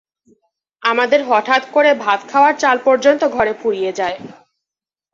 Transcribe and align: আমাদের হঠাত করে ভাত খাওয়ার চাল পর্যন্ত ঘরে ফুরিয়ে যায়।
আমাদের 0.83 1.21
হঠাত 1.29 1.63
করে 1.73 1.91
ভাত 2.03 2.19
খাওয়ার 2.29 2.53
চাল 2.59 2.77
পর্যন্ত 2.85 3.21
ঘরে 3.35 3.53
ফুরিয়ে 3.53 3.91
যায়। 3.99 4.17